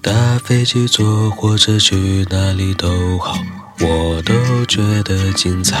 [0.00, 3.38] 搭飞机、坐火车去哪里都好，
[3.80, 4.34] 我都
[4.66, 5.76] 觉得精彩。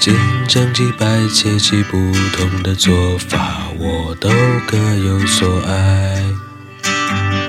[0.00, 0.14] 金
[0.48, 1.96] 正几百切几不
[2.36, 4.30] 同的做法，我都
[4.66, 6.24] 各有所爱。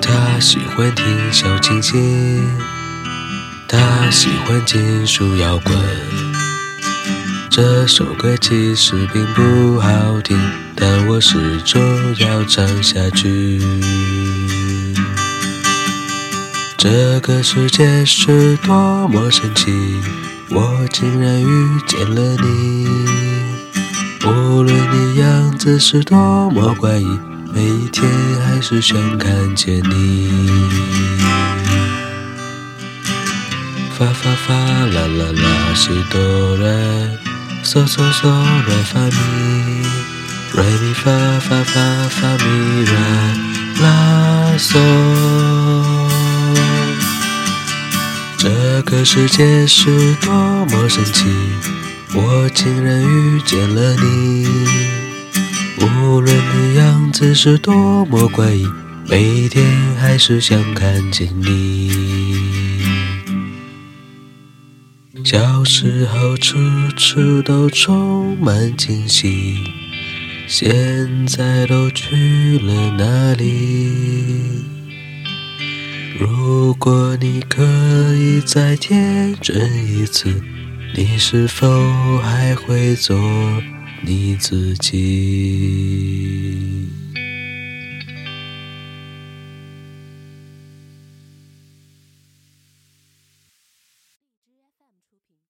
[0.01, 2.47] 他喜欢听小清新，
[3.67, 5.75] 他喜欢金属摇滚。
[7.49, 10.39] 这首歌其实并不好听，
[10.75, 11.81] 但我始终
[12.17, 13.59] 要唱下去。
[16.77, 19.71] 这个世界是多么神奇，
[20.49, 22.87] 我竟然遇见了你。
[24.23, 27.19] 无论你样子是多么怪异，
[27.53, 28.09] 每一天
[28.45, 30.31] 还是想看见你。
[33.97, 36.69] 发发发啦啦啦，西哆来，
[37.63, 38.29] 嗦嗦嗦
[38.67, 39.17] 来发咪，
[40.53, 42.93] 来咪发发发发咪来
[43.81, 44.77] 啦嗦。
[48.37, 51.25] 这个世界是多么神奇，
[52.13, 54.47] 我竟然遇见了你。
[55.81, 58.67] 无论你样子是多么怪异，
[59.09, 59.65] 每天
[59.99, 62.46] 还是想看见你。
[65.29, 66.57] 小时候处
[66.95, 69.57] 处都充满惊喜，
[70.47, 74.63] 现在都去了哪里？
[76.17, 77.61] 如果你可
[78.15, 80.33] 以再天真一次，
[80.95, 81.67] 你是否
[82.19, 83.13] 还会做
[84.05, 86.36] 你自己？
[95.17, 95.37] 频。